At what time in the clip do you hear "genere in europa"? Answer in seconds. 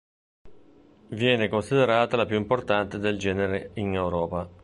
3.19-4.49